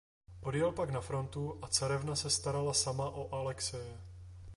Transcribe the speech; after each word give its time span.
Odjel 0.41 0.71
pak 0.71 0.89
na 0.89 1.01
frontu 1.01 1.59
a 1.61 1.67
carevna 1.67 2.15
se 2.15 2.29
starala 2.29 2.73
sama 2.73 3.03
o 3.09 3.35
Alexeje. 3.35 3.97